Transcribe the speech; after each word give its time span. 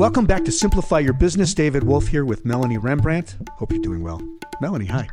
Welcome 0.00 0.24
back 0.24 0.46
to 0.46 0.50
Simplify 0.50 1.00
Your 1.00 1.12
Business. 1.12 1.52
David 1.52 1.84
Wolf 1.84 2.06
here 2.06 2.24
with 2.24 2.46
Melanie 2.46 2.78
Rembrandt. 2.78 3.36
Hope 3.58 3.70
you're 3.70 3.82
doing 3.82 4.02
well. 4.02 4.18
Melanie, 4.58 4.86
hi. 4.86 5.06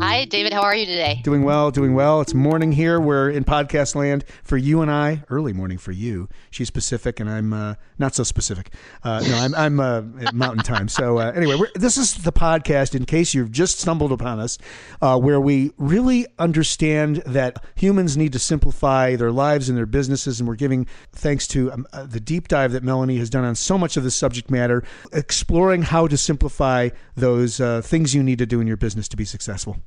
Hi, 0.00 0.26
David. 0.26 0.52
How 0.52 0.60
are 0.62 0.76
you 0.76 0.86
today? 0.86 1.20
Doing 1.24 1.42
well, 1.42 1.72
doing 1.72 1.92
well. 1.92 2.20
It's 2.20 2.32
morning 2.32 2.70
here. 2.70 3.00
We're 3.00 3.30
in 3.30 3.42
podcast 3.42 3.96
land 3.96 4.24
for 4.44 4.56
you 4.56 4.80
and 4.80 4.90
I. 4.90 5.24
Early 5.28 5.52
morning 5.52 5.76
for 5.76 5.90
you. 5.90 6.28
She's 6.50 6.70
Pacific, 6.70 7.18
and 7.18 7.28
I'm 7.28 7.52
uh, 7.52 7.74
not 7.98 8.14
so 8.14 8.22
specific. 8.22 8.72
Uh, 9.02 9.24
no, 9.26 9.36
I'm, 9.36 9.54
I'm 9.56 9.80
uh, 9.80 10.02
Mountain 10.32 10.62
Time. 10.62 10.88
So 10.88 11.18
uh, 11.18 11.32
anyway, 11.34 11.58
this 11.74 11.96
is 11.96 12.14
the 12.14 12.32
podcast. 12.32 12.94
In 12.94 13.06
case 13.06 13.34
you've 13.34 13.50
just 13.50 13.80
stumbled 13.80 14.12
upon 14.12 14.38
us, 14.38 14.56
uh, 15.02 15.18
where 15.18 15.40
we 15.40 15.72
really 15.78 16.26
understand 16.38 17.16
that 17.26 17.56
humans 17.74 18.16
need 18.16 18.32
to 18.34 18.38
simplify 18.38 19.16
their 19.16 19.32
lives 19.32 19.68
and 19.68 19.76
their 19.76 19.86
businesses, 19.86 20.38
and 20.38 20.48
we're 20.48 20.54
giving 20.54 20.86
thanks 21.12 21.48
to 21.48 21.72
um, 21.72 21.86
uh, 21.92 22.04
the 22.04 22.20
deep 22.20 22.46
dive 22.46 22.70
that 22.72 22.84
Melanie 22.84 23.16
has 23.16 23.30
done 23.30 23.42
on 23.42 23.56
so 23.56 23.76
much 23.76 23.96
of 23.96 24.04
this 24.04 24.14
subject 24.14 24.48
matter, 24.48 24.84
exploring 25.12 25.82
how 25.82 26.06
to 26.06 26.16
simplify 26.16 26.90
those 27.16 27.58
things 27.86 28.14
you 28.14 28.22
need 28.22 28.38
to 28.38 28.46
do 28.46 28.60
in 28.60 28.66
your 28.68 28.76
business 28.76 29.08
to 29.08 29.16
be 29.16 29.24
successful. 29.24 29.77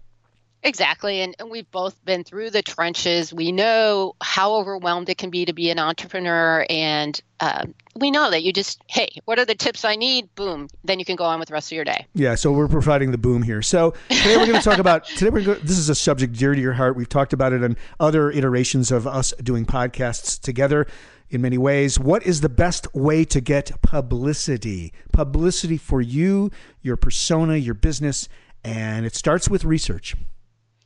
Exactly. 0.63 1.21
And, 1.21 1.35
and, 1.39 1.49
we've 1.49 1.69
both 1.71 2.03
been 2.05 2.23
through 2.23 2.51
the 2.51 2.61
trenches. 2.61 3.33
We 3.33 3.51
know 3.51 4.15
how 4.21 4.53
overwhelmed 4.53 5.09
it 5.09 5.17
can 5.17 5.31
be 5.31 5.45
to 5.45 5.53
be 5.53 5.71
an 5.71 5.79
entrepreneur. 5.79 6.65
And 6.69 7.19
uh, 7.39 7.65
we 7.95 8.11
know 8.11 8.29
that 8.29 8.43
you 8.43 8.53
just, 8.53 8.79
hey, 8.87 9.09
what 9.25 9.39
are 9.39 9.45
the 9.45 9.55
tips 9.55 9.83
I 9.83 9.95
need? 9.95 10.33
Boom. 10.35 10.67
Then 10.83 10.99
you 10.99 11.05
can 11.05 11.15
go 11.15 11.23
on 11.23 11.39
with 11.39 11.47
the 11.47 11.53
rest 11.53 11.71
of 11.71 11.75
your 11.75 11.83
day. 11.83 12.05
Yeah. 12.13 12.35
So 12.35 12.51
we're 12.51 12.67
providing 12.67 13.11
the 13.11 13.17
boom 13.17 13.41
here. 13.41 13.63
So 13.63 13.95
today 14.09 14.37
we're 14.37 14.45
going 14.45 14.59
to 14.59 14.63
talk 14.63 14.77
about, 14.77 15.05
today 15.17 15.31
we're 15.31 15.43
going 15.43 15.59
this 15.63 15.79
is 15.79 15.89
a 15.89 15.95
subject 15.95 16.33
dear 16.33 16.53
to 16.53 16.61
your 16.61 16.73
heart. 16.73 16.95
We've 16.95 17.09
talked 17.09 17.33
about 17.33 17.53
it 17.53 17.63
in 17.63 17.75
other 17.99 18.29
iterations 18.29 18.91
of 18.91 19.07
us 19.07 19.33
doing 19.41 19.65
podcasts 19.65 20.39
together 20.39 20.85
in 21.31 21.41
many 21.41 21.57
ways. 21.57 21.99
What 21.99 22.23
is 22.23 22.41
the 22.41 22.49
best 22.49 22.93
way 22.93 23.25
to 23.25 23.41
get 23.41 23.81
publicity? 23.81 24.93
Publicity 25.11 25.77
for 25.77 26.01
you, 26.01 26.51
your 26.81 26.97
persona, 26.97 27.55
your 27.55 27.73
business. 27.73 28.29
And 28.63 29.07
it 29.07 29.15
starts 29.15 29.49
with 29.49 29.65
research. 29.65 30.15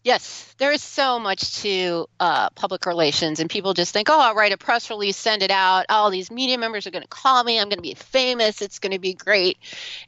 Yes, 0.06 0.54
there 0.60 0.72
is 0.72 0.84
so 0.84 1.18
much 1.18 1.64
to 1.64 2.06
uh, 2.20 2.52
public 2.52 2.86
relations, 2.86 3.40
and 3.40 3.50
people 3.50 3.74
just 3.74 3.92
think, 3.92 4.08
oh, 4.08 4.20
I'll 4.20 4.36
write 4.36 4.52
a 4.52 4.58
press 4.58 4.92
release, 4.92 5.18
send 5.18 5.42
it 5.42 5.50
out. 5.50 5.88
All 5.90 6.12
these 6.12 6.30
media 6.30 6.60
members 6.60 6.86
are 6.86 6.92
going 6.92 7.02
to 7.02 7.08
call 7.08 7.44
me. 7.44 7.60
I'm 7.60 7.70
going 7.70 7.80
to 7.80 7.82
be 7.82 7.96
famous. 7.96 8.62
It's 8.62 8.78
going 8.78 8.92
to 8.92 9.00
be 9.00 9.16
great. 9.16 9.58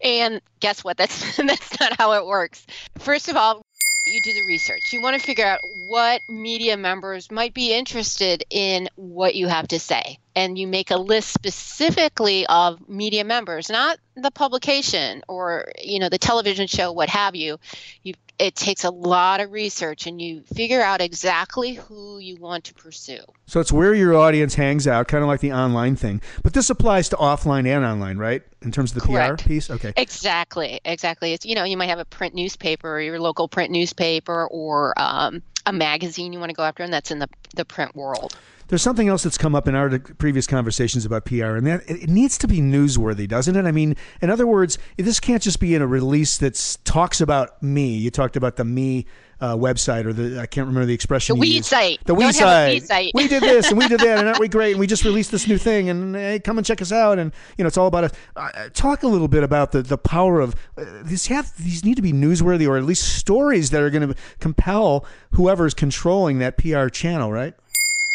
And 0.03 0.39
guess 0.59 0.83
what? 0.83 0.97
That's 0.97 1.37
that's 1.37 1.79
not 1.79 1.97
how 1.97 2.13
it 2.13 2.27
works. 2.27 2.63
First 2.99 3.27
of 3.27 3.37
all, 3.37 3.63
you 4.05 4.21
do 4.21 4.33
the 4.33 4.43
research. 4.43 4.93
You 4.93 5.01
want 5.01 5.19
to 5.19 5.25
figure 5.25 5.45
out 5.45 5.61
what 5.87 6.21
media 6.29 6.77
members 6.77 7.31
might 7.31 7.55
be 7.55 7.73
interested 7.73 8.43
in 8.51 8.89
what 8.97 9.33
you 9.33 9.47
have 9.47 9.67
to 9.69 9.79
say. 9.79 10.19
And 10.37 10.57
you 10.57 10.67
make 10.67 10.91
a 10.91 10.97
list 10.97 11.29
specifically 11.33 12.45
of 12.45 12.87
media 12.87 13.23
members, 13.23 13.69
not 13.69 13.97
the 14.15 14.29
publication 14.29 15.23
or 15.27 15.71
you 15.81 15.99
know 15.99 16.09
the 16.09 16.19
television 16.19 16.67
show, 16.67 16.91
what 16.91 17.09
have 17.09 17.35
you. 17.35 17.57
You 18.03 18.13
it 18.39 18.55
takes 18.55 18.83
a 18.83 18.91
lot 18.91 19.39
of 19.39 19.51
research 19.51 20.05
and 20.05 20.21
you 20.21 20.43
figure 20.53 20.81
out 20.81 21.01
exactly 21.01 21.73
who 21.73 22.19
you 22.19 22.35
want 22.35 22.65
to 22.65 22.73
pursue. 22.73 23.21
So 23.47 23.59
it's 23.59 23.71
where 23.71 23.93
your 23.93 24.15
audience 24.15 24.53
hangs 24.53 24.87
out, 24.87 25.07
kind 25.07 25.23
of 25.23 25.27
like 25.27 25.39
the 25.39 25.53
online 25.53 25.95
thing. 25.95 26.21
But 26.43 26.53
this 26.53 26.69
applies 26.69 27.09
to 27.09 27.15
offline 27.15 27.65
and 27.65 27.83
online, 27.83 28.17
right? 28.17 28.43
In 28.61 28.71
terms 28.71 28.95
of 28.95 29.01
the 29.01 29.07
Correct. 29.07 29.41
PR 29.41 29.47
piece? 29.47 29.71
Okay. 29.71 29.93
Exactly. 29.97 30.79
Exactly. 30.85 31.33
It's, 31.33 31.45
you 31.45 31.55
know, 31.55 31.63
you 31.63 31.77
might 31.77 31.89
have 31.89 31.99
a 31.99 32.05
print 32.05 32.35
newspaper 32.35 32.97
or 32.97 33.01
your 33.01 33.19
local 33.19 33.47
print 33.47 33.71
newspaper 33.71 34.47
or 34.51 34.93
um, 34.97 35.41
a 35.65 35.73
magazine 35.73 36.31
you 36.31 36.39
want 36.39 36.49
to 36.49 36.55
go 36.55 36.63
after, 36.63 36.83
and 36.83 36.93
that's 36.93 37.09
in 37.09 37.19
the, 37.19 37.29
the 37.55 37.65
print 37.65 37.95
world. 37.95 38.37
There's 38.67 38.81
something 38.81 39.07
else 39.07 39.23
that's 39.23 39.37
come 39.37 39.55
up 39.55 39.67
in 39.67 39.75
our 39.75 39.97
previous 39.99 40.47
conversations 40.47 41.05
about 41.05 41.25
PR, 41.25 41.55
and 41.55 41.65
that 41.67 41.89
it 41.89 42.09
needs 42.09 42.37
to 42.39 42.47
be 42.47 42.59
newsworthy, 42.59 43.27
doesn't 43.27 43.55
it? 43.55 43.65
I 43.65 43.71
mean, 43.71 43.95
in 44.21 44.29
other 44.29 44.47
words, 44.47 44.77
this 44.97 45.19
can't 45.19 45.41
just 45.41 45.59
be 45.59 45.75
in 45.75 45.81
a 45.81 45.87
release 45.87 46.37
that 46.37 46.77
talks 46.83 47.21
about 47.21 47.61
me. 47.63 47.95
You 47.95 48.11
talked 48.11 48.35
about 48.35 48.57
the 48.57 48.65
me 48.65 49.05
uh, 49.39 49.55
website 49.55 50.05
or 50.05 50.13
the 50.13 50.41
I 50.41 50.45
can't 50.47 50.67
remember 50.67 50.85
the 50.85 50.93
expression. 50.93 51.35
The 51.35 51.39
we 51.39 51.61
site. 51.61 52.03
The 52.05 52.15
we 52.15 52.31
site. 52.31 52.83
site. 52.83 53.11
we 53.13 53.27
did 53.27 53.43
this 53.43 53.69
and 53.69 53.77
we 53.77 53.87
did 53.87 53.99
that, 53.99 54.19
and 54.19 54.27
aren't 54.27 54.39
we 54.39 54.47
great? 54.47 54.71
And 54.71 54.79
we 54.79 54.87
just 54.87 55.05
released 55.05 55.31
this 55.31 55.47
new 55.47 55.57
thing, 55.57 55.89
and 55.89 56.15
hey, 56.15 56.39
come 56.39 56.57
and 56.57 56.65
check 56.65 56.81
us 56.81 56.91
out. 56.91 57.19
And 57.19 57.31
you 57.57 57.63
know, 57.63 57.67
it's 57.67 57.77
all 57.77 57.87
about 57.87 58.05
us. 58.05 58.11
Uh, 58.35 58.69
talk 58.73 59.03
a 59.03 59.07
little 59.07 59.27
bit 59.27 59.43
about 59.43 59.71
the 59.71 59.81
the 59.81 59.97
power 59.97 60.39
of 60.39 60.55
uh, 60.77 60.85
these. 61.03 61.27
Have 61.27 61.55
these 61.57 61.85
need 61.85 61.95
to 61.95 62.01
be 62.01 62.13
newsworthy, 62.13 62.67
or 62.67 62.77
at 62.77 62.83
least 62.83 63.17
stories 63.17 63.69
that 63.71 63.81
are 63.81 63.89
going 63.89 64.07
to 64.09 64.15
compel 64.39 65.05
whoever's 65.31 65.73
controlling 65.73 66.39
that 66.39 66.57
PR 66.57 66.87
channel, 66.87 67.31
right? 67.31 67.53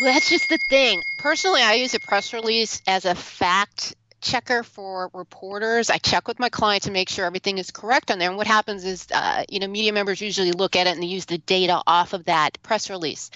Well, 0.03 0.13
that's 0.13 0.31
just 0.31 0.49
the 0.49 0.59
thing. 0.59 1.05
Personally, 1.17 1.63
I 1.63 1.75
use 1.75 1.95
a 1.95 2.01
press 2.01 2.33
release 2.33 2.83
as 2.89 3.05
a 3.05 3.15
fact 3.15 3.95
checker 4.21 4.65
for 4.65 5.09
reporters. 5.15 5.91
I 5.91 5.99
check 5.99 6.27
with 6.27 6.41
my 6.41 6.49
client 6.49 6.83
to 6.85 6.91
make 6.91 7.09
sure 7.09 7.25
everything 7.25 7.59
is 7.59 7.71
correct 7.71 8.11
on 8.11 8.19
there. 8.19 8.29
And 8.29 8.37
what 8.37 8.49
happens 8.49 8.85
is, 8.85 9.07
uh, 9.15 9.45
you 9.49 9.61
know, 9.61 9.69
media 9.69 9.93
members 9.93 10.21
usually 10.21 10.51
look 10.51 10.75
at 10.75 10.89
it 10.89 10.91
and 10.91 11.01
they 11.01 11.07
use 11.07 11.27
the 11.27 11.39
data 11.39 11.81
off 11.87 12.15
of 12.15 12.25
that 12.25 12.61
press 12.65 12.91
release. 12.91 13.31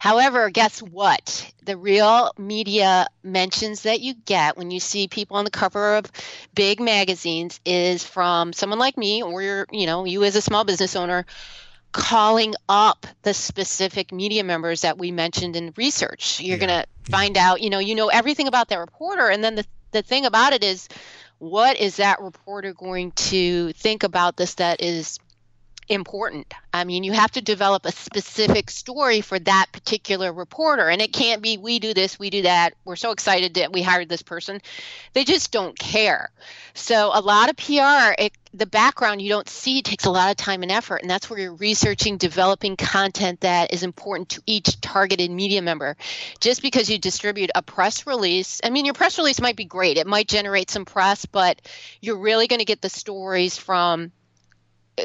However, 0.00 0.50
guess 0.50 0.82
what? 0.82 1.52
The 1.64 1.76
real 1.76 2.32
media 2.36 3.06
mentions 3.22 3.82
that 3.82 4.00
you 4.00 4.14
get 4.14 4.56
when 4.56 4.72
you 4.72 4.80
see 4.80 5.06
people 5.06 5.36
on 5.36 5.44
the 5.44 5.52
cover 5.52 5.98
of 5.98 6.10
big 6.52 6.80
magazines 6.80 7.60
is 7.64 8.02
from 8.02 8.52
someone 8.52 8.80
like 8.80 8.96
me 8.96 9.22
or 9.22 9.40
your, 9.40 9.66
you 9.70 9.86
know, 9.86 10.04
you 10.04 10.24
as 10.24 10.34
a 10.34 10.42
small 10.42 10.64
business 10.64 10.96
owner 10.96 11.26
calling 11.92 12.54
up 12.68 13.06
the 13.22 13.34
specific 13.34 14.12
media 14.12 14.44
members 14.44 14.82
that 14.82 14.98
we 14.98 15.10
mentioned 15.10 15.56
in 15.56 15.72
research. 15.76 16.40
You're 16.40 16.58
yeah. 16.58 16.66
going 16.66 16.80
to 16.82 17.10
find 17.10 17.36
out, 17.36 17.60
you 17.60 17.70
know, 17.70 17.78
you 17.78 17.94
know 17.94 18.08
everything 18.08 18.46
about 18.46 18.68
that 18.68 18.78
reporter. 18.78 19.28
And 19.28 19.42
then 19.42 19.54
the, 19.54 19.66
the 19.92 20.02
thing 20.02 20.26
about 20.26 20.52
it 20.52 20.62
is, 20.62 20.88
what 21.38 21.78
is 21.78 21.96
that 21.96 22.20
reporter 22.20 22.74
going 22.74 23.12
to 23.12 23.72
think 23.72 24.02
about 24.02 24.36
this 24.36 24.54
that 24.54 24.82
is 24.82 25.18
important. 25.88 26.52
I 26.72 26.84
mean, 26.84 27.02
you 27.02 27.12
have 27.12 27.30
to 27.32 27.40
develop 27.40 27.86
a 27.86 27.92
specific 27.92 28.70
story 28.70 29.20
for 29.20 29.38
that 29.40 29.66
particular 29.72 30.32
reporter. 30.32 30.88
And 30.88 31.00
it 31.00 31.12
can't 31.12 31.42
be, 31.42 31.56
we 31.56 31.78
do 31.78 31.94
this, 31.94 32.18
we 32.18 32.30
do 32.30 32.42
that. 32.42 32.74
We're 32.84 32.96
so 32.96 33.10
excited 33.10 33.54
that 33.54 33.72
we 33.72 33.82
hired 33.82 34.08
this 34.08 34.22
person. 34.22 34.60
They 35.14 35.24
just 35.24 35.50
don't 35.50 35.78
care. 35.78 36.30
So, 36.74 37.10
a 37.12 37.20
lot 37.20 37.48
of 37.48 37.56
PR, 37.56 38.14
it, 38.22 38.32
the 38.54 38.66
background 38.66 39.22
you 39.22 39.28
don't 39.28 39.48
see 39.48 39.82
takes 39.82 40.04
a 40.04 40.10
lot 40.10 40.30
of 40.30 40.36
time 40.36 40.62
and 40.62 40.70
effort. 40.70 41.02
And 41.02 41.10
that's 41.10 41.28
where 41.28 41.38
you're 41.38 41.54
researching, 41.54 42.18
developing 42.18 42.76
content 42.76 43.40
that 43.40 43.72
is 43.72 43.82
important 43.82 44.30
to 44.30 44.42
each 44.46 44.80
targeted 44.80 45.30
media 45.30 45.62
member. 45.62 45.96
Just 46.40 46.62
because 46.62 46.90
you 46.90 46.98
distribute 46.98 47.50
a 47.54 47.62
press 47.62 48.06
release, 48.06 48.60
I 48.62 48.70
mean, 48.70 48.84
your 48.84 48.94
press 48.94 49.18
release 49.18 49.40
might 49.40 49.56
be 49.56 49.64
great, 49.64 49.96
it 49.96 50.06
might 50.06 50.28
generate 50.28 50.70
some 50.70 50.84
press, 50.84 51.24
but 51.26 51.60
you're 52.00 52.18
really 52.18 52.46
going 52.46 52.60
to 52.60 52.64
get 52.64 52.82
the 52.82 52.90
stories 52.90 53.56
from 53.56 54.12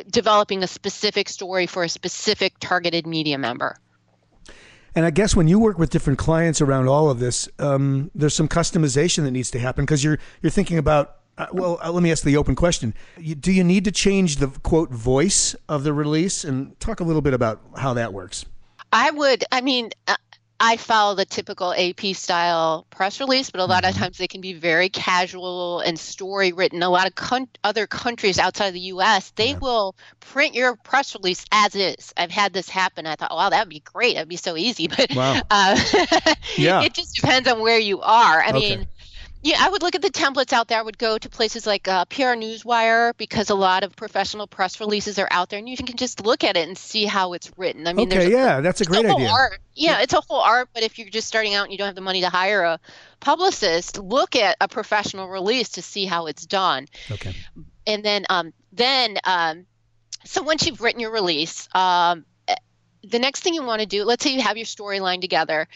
developing 0.10 0.64
a 0.64 0.68
specific 0.68 1.30
story 1.30 1.68
for 1.68 1.84
a 1.84 1.90
specific 1.90 2.54
targeted 2.60 3.06
media 3.06 3.38
member. 3.38 3.76
And 4.96 5.06
I 5.06 5.10
guess 5.10 5.36
when 5.36 5.48
you 5.48 5.60
work 5.60 5.80
with 5.80 5.90
different 5.90 6.20
clients 6.20 6.62
around 6.62 6.88
all 6.88 7.10
of 7.10 7.20
this, 7.20 7.50
um, 7.60 8.12
there's 8.14 8.36
some 8.36 8.48
customization 8.48 9.24
that 9.24 9.32
needs 9.32 9.52
to 9.52 9.60
happen 9.60 9.86
because 9.86 10.04
you're 10.04 10.20
you're 10.42 10.52
thinking 10.52 10.78
about 10.78 11.18
Uh, 11.36 11.48
well, 11.52 11.80
uh, 11.82 11.92
let 11.92 12.04
me 12.04 12.12
ask 12.12 12.24
the 12.24 12.38
open 12.38 12.56
question: 12.56 12.94
you, 13.18 13.34
Do 13.34 13.52
you 13.52 13.64
need 13.64 13.86
to 13.86 13.92
change 13.92 14.38
the 14.38 14.50
quote 14.62 14.92
voice 14.92 15.56
of 15.68 15.84
the 15.84 15.92
release, 15.92 16.44
and 16.48 16.80
talk 16.80 17.00
a 17.00 17.04
little 17.04 17.24
bit 17.24 17.34
about 17.34 17.60
how 17.76 17.96
that 17.96 18.14
works? 18.14 18.46
I 18.92 19.10
would. 19.10 19.44
I 19.52 19.62
mean, 19.62 19.90
uh, 20.08 20.16
I 20.66 20.78
follow 20.78 21.14
the 21.16 21.26
typical 21.26 21.74
AP 21.74 22.16
style 22.16 22.88
press 22.90 23.20
release, 23.20 23.50
but 23.50 23.60
a 23.60 23.66
lot 23.66 23.84
of 23.84 23.92
Mm-hmm. 23.94 24.04
times 24.04 24.18
they 24.18 24.28
can 24.28 24.40
be 24.40 24.54
very 24.54 24.88
casual 24.88 25.82
and 25.82 26.00
story 26.00 26.54
written. 26.54 26.82
A 26.84 26.90
lot 26.90 27.06
of 27.06 27.16
con- 27.16 27.50
other 27.66 27.86
countries 27.86 28.40
outside 28.40 28.68
of 28.68 28.74
the 28.74 28.80
U.S. 28.96 29.32
they 29.36 29.50
Yeah. 29.50 29.58
will 29.60 29.96
print 30.22 30.56
your 30.56 30.76
press 30.78 31.16
release 31.16 31.44
as 31.52 31.76
is. 31.76 32.14
I've 32.16 32.32
had 32.32 32.54
this 32.54 32.70
happen. 32.70 33.06
I 33.06 33.16
thought, 33.16 33.32
wow, 33.32 33.50
that'd 33.50 33.68
be 33.68 33.82
great. 33.82 34.14
That'd 34.16 34.30
be 34.30 34.38
so 34.38 34.56
easy. 34.56 34.88
But 34.98 35.14
Wow. 35.14 35.42
uh, 35.52 35.78
Yeah. 36.58 36.82
it 36.84 36.94
just 36.94 37.16
depends 37.16 37.50
on 37.50 37.60
where 37.62 37.80
you 37.80 38.00
are. 38.02 38.42
I 38.42 38.50
Okay. 38.52 38.78
mean. 38.78 38.88
Yeah, 39.44 39.58
I 39.60 39.70
would 39.70 39.84
look 39.84 39.94
at 39.94 40.02
the 40.02 40.10
templates 40.10 40.54
out 40.54 40.70
there. 40.70 40.80
I 40.80 40.82
would 40.82 40.98
go 40.98 41.18
to 41.18 41.30
places 41.30 41.68
like 41.68 41.90
uh, 41.90 42.06
PR 42.06 42.36
Newswire 42.40 43.16
because 43.18 43.50
a 43.50 43.56
lot 43.56 43.84
of 43.84 43.94
professional 43.94 44.48
press 44.48 44.80
releases 44.80 45.20
are 45.20 45.28
out 45.30 45.50
there, 45.50 45.60
and 45.60 45.68
you 45.68 45.76
can 45.76 45.98
just 45.98 46.26
look 46.26 46.46
at 46.46 46.56
it 46.56 46.66
and 46.66 46.78
see 46.78 47.04
how 47.04 47.34
it's 47.34 47.52
written. 47.58 47.86
I 47.86 47.92
mean, 47.92 48.08
okay, 48.08 48.32
yeah, 48.32 48.62
that's 48.62 48.80
a 48.80 48.84
it's 48.84 48.90
great 48.90 49.06
whole 49.06 49.18
idea. 49.18 49.30
Art. 49.30 49.60
Yeah, 49.76 50.00
it's 50.00 50.14
a 50.14 50.22
whole 50.22 50.40
art. 50.40 50.70
But 50.74 50.84
if 50.84 50.98
you're 50.98 51.10
just 51.10 51.28
starting 51.28 51.56
out 51.56 51.64
and 51.64 51.74
you 51.74 51.78
don't 51.78 51.88
have 51.88 51.96
the 51.96 52.02
money 52.02 52.22
to 52.22 52.30
hire 52.30 52.64
a 52.64 52.80
publicist, 53.20 54.00
look 54.00 54.38
at 54.38 54.56
a 54.62 54.70
professional 54.70 55.28
release 55.28 55.70
to 55.72 55.82
see 55.82 56.06
how 56.06 56.28
it's 56.28 56.46
done. 56.46 56.88
Okay. 57.12 57.36
And 57.86 58.04
then, 58.04 58.26
um, 58.30 58.54
then, 58.72 59.18
um, 59.26 59.66
so 60.24 60.42
once 60.42 60.66
you've 60.66 60.80
written 60.80 61.02
your 61.02 61.12
release, 61.12 61.68
um, 61.76 62.24
eh, 62.48 62.56
the 63.04 63.20
next 63.20 63.42
thing 63.42 63.54
you 63.54 63.64
want 63.64 63.82
to 63.82 63.86
do, 63.86 64.06
let's 64.06 64.24
say 64.24 64.34
you 64.34 64.42
have 64.42 64.56
your 64.56 64.66
storyline 64.66 65.20
together, 65.20 65.68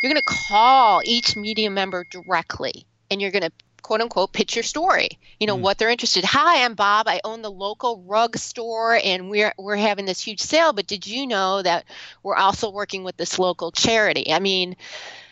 you're 0.00 0.10
going 0.12 0.20
to 0.22 0.24
call 0.48 1.02
each 1.04 1.36
media 1.36 1.70
member 1.70 2.04
directly, 2.10 2.86
and 3.10 3.20
you're 3.20 3.30
going 3.30 3.42
to 3.44 3.52
quote 3.82 4.00
unquote 4.00 4.32
pitch 4.32 4.56
your 4.56 4.64
story 4.64 5.08
you 5.38 5.46
know 5.46 5.56
Mm. 5.56 5.60
what 5.60 5.78
they're 5.78 5.90
interested 5.90 6.24
hi 6.24 6.64
i'm 6.64 6.74
bob 6.74 7.06
i 7.06 7.20
own 7.22 7.40
the 7.42 7.50
local 7.52 8.02
rug 8.04 8.36
store 8.36 8.98
and 9.04 9.30
we're 9.30 9.52
we're 9.58 9.76
having 9.76 10.06
this 10.06 10.20
huge 10.20 10.40
sale 10.40 10.72
but 10.72 10.88
did 10.88 11.06
you 11.06 11.24
know 11.24 11.62
that 11.62 11.84
we're 12.24 12.34
also 12.34 12.68
working 12.68 13.04
with 13.04 13.16
this 13.16 13.38
local 13.38 13.70
charity 13.70 14.32
i 14.32 14.40
mean 14.40 14.74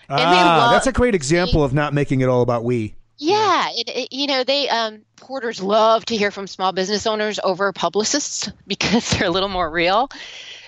Ah, 0.09 0.69
that's 0.71 0.87
a 0.87 0.93
great 0.93 1.17
example 1.17 1.65
of 1.65 1.75
not 1.75 1.93
making 1.95 2.21
it 2.21 2.29
all 2.29 2.43
about 2.43 2.63
we. 2.63 2.95
yeah, 3.17 3.71
it, 3.73 3.89
it, 3.89 4.13
you 4.13 4.27
know, 4.29 4.45
they 4.45 4.69
um, 4.69 5.01
porters 5.17 5.61
love 5.63 6.05
to 6.07 6.17
hear 6.17 6.31
from 6.31 6.47
small 6.47 6.73
business 6.73 7.07
owners 7.07 7.41
over 7.43 7.73
publicists 7.73 8.51
because 8.69 9.11
they're 9.11 9.27
a 9.27 9.31
little 9.31 9.49
more 9.49 9.69
real. 9.71 10.11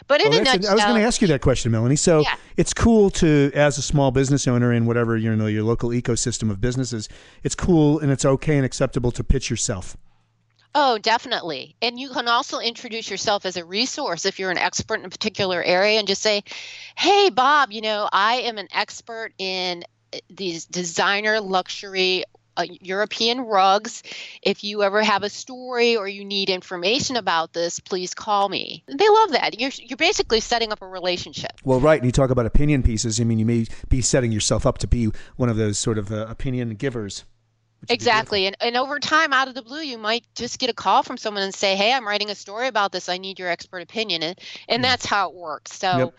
But 0.09 0.21
in 0.21 0.33
a 0.33 0.43
nutshell, 0.43 0.71
I 0.71 0.75
was 0.75 0.85
going 0.85 1.01
to 1.01 1.07
ask 1.07 1.21
you 1.21 1.29
that 1.29 1.41
question, 1.41 1.73
Melanie. 1.73 1.97
So 1.97 2.21
Yeah. 2.21 2.37
it's 2.57 2.73
cool 2.73 3.11
to, 3.11 3.51
as 3.55 3.77
a 3.77 3.83
small 3.83 4.11
business 4.13 4.47
owner 4.47 4.73
in 4.73 4.87
whatever 4.87 5.17
you 5.17 5.35
know 5.35 5.47
your 5.47 5.65
local 5.65 5.91
ecosystem 5.91 6.51
of 6.51 6.61
businesses, 6.61 7.09
it's 7.43 7.55
cool 7.57 7.99
and 7.99 8.13
it's 8.13 8.25
okay 8.25 8.57
and 8.57 8.65
acceptable 8.65 9.11
to 9.13 9.25
pitch 9.25 9.51
yourself. 9.51 9.97
oh, 10.79 10.99
definitely. 10.99 11.75
And 11.81 11.99
you 11.99 12.11
can 12.11 12.29
also 12.29 12.59
introduce 12.59 13.11
yourself 13.11 13.47
as 13.47 13.57
a 13.57 13.65
resource 13.65 14.27
if 14.27 14.39
you're 14.39 14.51
an 14.51 14.59
expert 14.59 15.01
in 15.01 15.07
a 15.07 15.09
particular 15.09 15.63
area 15.63 15.99
and 15.99 16.07
just 16.07 16.21
say, 16.21 16.45
"Hey, 16.99 17.31
Bob, 17.31 17.73
you 17.73 17.81
know, 17.81 18.09
I 18.13 18.35
am 18.43 18.59
an 18.59 18.69
expert 18.73 19.33
in 19.39 19.85
uh, 20.13 20.19
these 20.29 20.67
designer 20.67 21.41
luxury." 21.41 22.25
Uh, 22.57 22.65
European 22.81 23.41
rugs. 23.41 24.03
If 24.43 24.65
you 24.65 24.83
ever 24.83 25.03
have 25.03 25.23
a 25.23 25.29
story 25.29 25.97
or 25.97 26.09
you 26.09 26.25
need 26.25 26.49
information 26.51 27.17
about 27.17 27.53
this, 27.53 27.81
please 27.81 28.15
call 28.15 28.49
me. 28.49 28.83
They 28.87 29.09
love 29.09 29.33
that. 29.33 29.61
You're 29.61 29.71
you're 29.79 29.97
basically 29.97 30.41
setting 30.41 30.73
up 30.73 30.83
a 30.83 30.87
relationship. 30.87 31.53
Well, 31.65 31.81
right, 31.81 32.01
and 32.01 32.07
you 32.07 32.13
talk 32.13 32.31
about 32.31 32.47
opinion 32.47 32.83
pieces. 32.83 33.21
I 33.21 33.25
mean, 33.25 33.39
you 33.39 33.47
may 33.47 33.67
be 33.89 34.01
setting 34.01 34.33
yourself 34.33 34.67
up 34.67 34.79
to 34.79 34.87
be 34.87 35.11
one 35.37 35.49
of 35.49 35.57
those 35.57 35.79
sort 35.79 35.99
of 35.99 36.11
uh, 36.13 36.27
opinion 36.29 36.71
givers. 36.77 37.25
which 37.81 37.89
would 37.89 37.89
be 37.89 37.95
Exactly. 37.95 38.47
And, 38.47 38.57
and 38.61 38.77
over 38.77 38.99
time, 38.99 39.33
out 39.33 39.49
of 39.49 39.55
the 39.55 39.63
blue, 39.63 39.81
you 39.83 39.99
might 39.99 40.25
just 40.35 40.59
get 40.59 40.71
a 40.71 40.75
call 40.75 41.03
from 41.03 41.17
someone 41.19 41.43
and 41.43 41.55
say, 41.55 41.77
Hey, 41.77 41.93
I'm 41.93 42.07
writing 42.07 42.31
a 42.31 42.35
story 42.35 42.69
about 42.69 42.93
this. 42.93 43.09
I 43.09 43.19
need 43.19 43.39
your 43.39 43.49
expert 43.49 43.81
opinion. 43.83 44.23
And, 44.23 44.39
and 44.69 44.83
Yeah. 44.83 44.91
that's 44.91 45.05
how 45.07 45.29
it 45.29 45.35
works. 45.35 45.73
So, 45.79 45.99
Yep. 45.99 46.15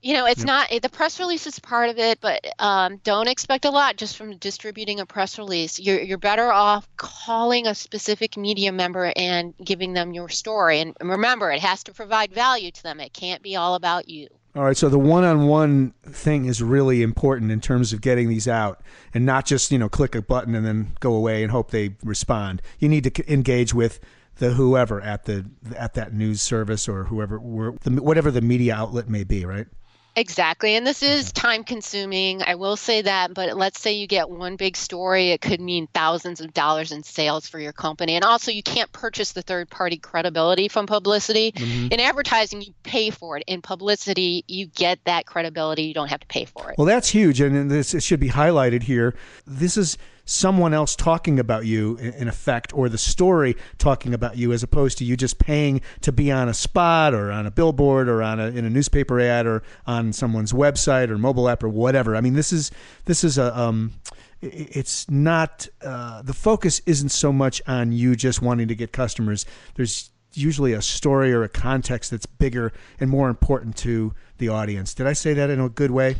You 0.00 0.14
know, 0.14 0.26
it's 0.26 0.40
Yep. 0.40 0.46
not 0.46 0.82
the 0.82 0.88
press 0.88 1.18
release 1.18 1.46
is 1.46 1.58
part 1.58 1.90
of 1.90 1.98
it, 1.98 2.20
but 2.20 2.46
um, 2.58 2.98
don't 3.04 3.28
expect 3.28 3.64
a 3.64 3.70
lot 3.70 3.96
just 3.96 4.16
from 4.16 4.36
distributing 4.36 5.00
a 5.00 5.06
press 5.06 5.38
release. 5.38 5.80
You're, 5.80 6.00
you're 6.00 6.18
better 6.18 6.52
off 6.52 6.88
calling 6.96 7.66
a 7.66 7.74
specific 7.74 8.36
media 8.36 8.70
member 8.70 9.12
and 9.16 9.54
giving 9.62 9.94
them 9.94 10.12
your 10.12 10.28
story. 10.28 10.80
And 10.80 10.94
remember, 11.00 11.50
it 11.50 11.60
has 11.60 11.82
to 11.84 11.92
provide 11.92 12.32
value 12.32 12.70
to 12.70 12.82
them, 12.82 13.00
it 13.00 13.12
can't 13.12 13.42
be 13.42 13.56
all 13.56 13.74
about 13.74 14.08
you. 14.08 14.28
All 14.56 14.64
right, 14.64 14.76
so 14.76 14.88
the 14.88 14.98
one-on-one 14.98 15.94
thing 16.04 16.46
is 16.46 16.62
really 16.62 17.02
important 17.02 17.50
in 17.52 17.60
terms 17.60 17.92
of 17.92 18.00
getting 18.00 18.28
these 18.28 18.48
out, 18.48 18.80
and 19.14 19.24
not 19.24 19.46
just 19.46 19.70
you 19.70 19.78
know 19.78 19.88
click 19.88 20.14
a 20.14 20.22
button 20.22 20.54
and 20.54 20.66
then 20.66 20.92
go 21.00 21.14
away 21.14 21.42
and 21.42 21.52
hope 21.52 21.70
they 21.70 21.96
respond. 22.02 22.62
You 22.78 22.88
need 22.88 23.04
to 23.04 23.32
engage 23.32 23.72
with 23.72 24.00
the 24.36 24.54
whoever 24.54 25.00
at 25.00 25.26
the 25.26 25.44
at 25.76 25.94
that 25.94 26.12
news 26.12 26.40
service 26.40 26.88
or 26.88 27.04
whoever 27.04 27.38
whatever 27.38 28.30
the 28.30 28.40
media 28.40 28.74
outlet 28.74 29.08
may 29.08 29.22
be, 29.22 29.44
right? 29.44 29.66
Exactly. 30.16 30.74
And 30.74 30.86
this 30.86 31.02
is 31.02 31.30
time 31.30 31.62
consuming. 31.62 32.42
I 32.42 32.56
will 32.56 32.76
say 32.76 33.02
that, 33.02 33.34
but 33.34 33.56
let's 33.56 33.80
say 33.80 33.92
you 33.92 34.08
get 34.08 34.28
one 34.28 34.56
big 34.56 34.76
story, 34.76 35.30
it 35.30 35.40
could 35.40 35.60
mean 35.60 35.86
thousands 35.94 36.40
of 36.40 36.52
dollars 36.52 36.90
in 36.90 37.04
sales 37.04 37.48
for 37.48 37.60
your 37.60 37.72
company. 37.72 38.14
And 38.14 38.24
also, 38.24 38.50
you 38.50 38.62
can't 38.62 38.90
purchase 38.90 39.32
the 39.32 39.42
third 39.42 39.70
party 39.70 39.96
credibility 39.96 40.68
from 40.68 40.86
publicity. 40.86 41.52
Mm-hmm. 41.52 41.92
In 41.92 42.00
advertising, 42.00 42.62
you 42.62 42.72
pay 42.82 43.10
for 43.10 43.36
it. 43.36 43.44
In 43.46 43.62
publicity, 43.62 44.44
you 44.48 44.66
get 44.66 44.98
that 45.04 45.26
credibility. 45.26 45.84
You 45.84 45.94
don't 45.94 46.08
have 46.08 46.20
to 46.20 46.26
pay 46.26 46.46
for 46.46 46.72
it. 46.72 46.78
Well, 46.78 46.86
that's 46.86 47.08
huge, 47.08 47.40
and 47.40 47.70
this 47.70 47.94
it 47.94 48.02
should 48.02 48.20
be 48.20 48.30
highlighted 48.30 48.82
here. 48.82 49.14
This 49.46 49.76
is 49.76 49.98
someone 50.28 50.74
else 50.74 50.94
talking 50.94 51.38
about 51.38 51.64
you 51.64 51.96
in 51.96 52.28
effect, 52.28 52.72
or 52.74 52.88
the 52.88 52.98
story 52.98 53.56
talking 53.78 54.12
about 54.12 54.36
you, 54.36 54.52
as 54.52 54.62
opposed 54.62 54.98
to 54.98 55.04
you 55.04 55.16
just 55.16 55.38
paying 55.38 55.80
to 56.02 56.12
be 56.12 56.30
on 56.30 56.48
a 56.48 56.54
spot 56.54 57.14
or 57.14 57.32
on 57.32 57.46
a 57.46 57.50
billboard 57.50 58.08
or 58.08 58.22
on 58.22 58.38
a 58.38 58.46
in 58.48 58.64
a 58.64 58.70
newspaper 58.70 59.18
ad 59.20 59.46
or 59.46 59.62
on 59.86 60.12
someone's 60.12 60.52
website 60.52 61.08
or 61.08 61.16
mobile 61.16 61.48
app 61.48 61.62
or 61.62 61.68
whatever. 61.68 62.14
I 62.14 62.20
mean, 62.20 62.34
this 62.34 62.52
is 62.52 62.70
this 63.06 63.24
is 63.24 63.38
a 63.38 63.58
um, 63.58 63.94
it's 64.40 65.10
not 65.10 65.66
uh, 65.82 66.22
the 66.22 66.34
focus 66.34 66.80
isn't 66.86 67.08
so 67.08 67.32
much 67.32 67.60
on 67.66 67.92
you 67.92 68.14
just 68.14 68.42
wanting 68.42 68.68
to 68.68 68.74
get 68.74 68.92
customers. 68.92 69.46
There's 69.74 70.10
usually 70.34 70.74
a 70.74 70.82
story 70.82 71.32
or 71.32 71.42
a 71.42 71.48
context 71.48 72.10
that's 72.10 72.26
bigger 72.26 72.72
and 73.00 73.10
more 73.10 73.28
important 73.28 73.76
to 73.78 74.14
the 74.36 74.48
audience. 74.48 74.94
Did 74.94 75.06
I 75.06 75.14
say 75.14 75.32
that 75.34 75.50
in 75.50 75.58
a 75.58 75.68
good 75.68 75.90
way? 75.90 76.16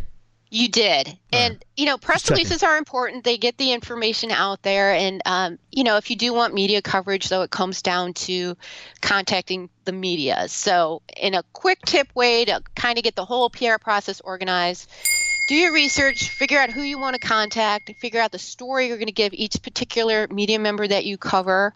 You 0.51 0.69
did. 0.69 1.19
And, 1.33 1.63
you 1.77 1.85
know, 1.87 1.99
press 1.99 2.23
Just 2.23 2.27
checking. 2.27 2.45
releases 2.45 2.63
are 2.63 2.79
important. 2.79 3.25
They 3.25 3.37
get 3.37 3.59
the 3.59 3.73
information 3.73 4.31
out 4.31 4.63
there. 4.63 4.95
And, 4.95 5.21
um, 5.27 5.59
you 5.71 5.85
know, 5.85 5.97
if 5.97 6.11
you 6.11 6.17
do 6.17 6.33
want 6.33 6.55
media 6.55 6.81
coverage, 6.81 7.29
though, 7.29 7.43
it 7.43 7.51
comes 7.51 7.83
down 7.83 8.15
to 8.15 8.57
contacting 9.03 9.69
the 9.85 9.93
media. 9.93 10.49
So, 10.49 11.03
in 11.17 11.35
a 11.35 11.43
quick 11.53 11.81
tip 11.85 12.15
way 12.15 12.45
to 12.47 12.63
kind 12.75 12.99
of 12.99 13.05
get 13.05 13.15
the 13.15 13.25
whole 13.25 13.51
PR 13.51 13.77
process 13.79 14.21
organized, 14.23 14.91
do 15.49 15.55
your 15.55 15.73
research, 15.73 16.29
figure 16.29 16.59
out 16.59 16.71
who 16.71 16.83
you 16.83 16.99
want 16.99 17.15
to 17.15 17.27
contact, 17.27 17.91
figure 18.01 18.21
out 18.21 18.33
the 18.33 18.39
story 18.39 18.89
you're 18.89 18.99
going 18.99 19.07
to 19.07 19.13
give 19.13 19.33
each 19.33 19.63
particular 19.63 20.29
media 20.29 20.59
member 20.59 20.87
that 20.87 21.07
you 21.07 21.17
cover, 21.17 21.75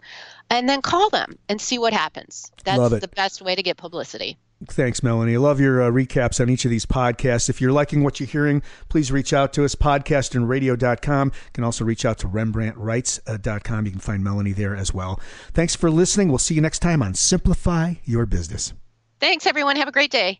and 0.49 0.69
then 0.69 0.81
call 0.81 1.09
them 1.09 1.37
and 1.49 1.59
see 1.59 1.79
what 1.79 1.91
happens. 1.91 2.51
That's 2.63 3.01
the 3.01 3.07
best 3.07 3.41
way 3.41 3.55
to 3.55 3.63
get 3.63 3.77
publicity. 3.77 4.37
Thanks, 4.67 5.03
Melanie. 5.03 5.35
I 5.35 5.37
love 5.37 5.59
your 5.59 5.81
uh, 5.81 5.89
recaps 5.91 6.39
on 6.39 6.49
each 6.49 6.65
of 6.65 6.71
these 6.71 6.85
podcasts. 6.85 7.49
If 7.49 7.61
you're 7.61 7.71
liking 7.71 8.03
what 8.03 8.19
you're 8.19 8.27
hearing, 8.27 8.61
please 8.89 9.11
reach 9.11 9.33
out 9.33 9.53
to 9.53 9.65
us, 9.65 9.75
podcastandradio.com. 9.75 11.27
You 11.27 11.51
can 11.53 11.63
also 11.63 11.85
reach 11.85 12.05
out 12.05 12.17
to 12.19 12.27
rembrandtwrites.com. 12.27 13.85
You 13.85 13.91
can 13.91 13.99
find 13.99 14.23
Melanie 14.23 14.53
there 14.53 14.75
as 14.75 14.93
well. 14.93 15.19
Thanks 15.53 15.75
for 15.75 15.89
listening. 15.89 16.29
We'll 16.29 16.37
see 16.37 16.55
you 16.55 16.61
next 16.61 16.79
time 16.79 17.01
on 17.01 17.13
Simplify 17.13 17.95
Your 18.05 18.25
Business. 18.25 18.73
Thanks, 19.19 19.45
everyone. 19.45 19.75
Have 19.77 19.87
a 19.87 19.91
great 19.91 20.11
day. 20.11 20.39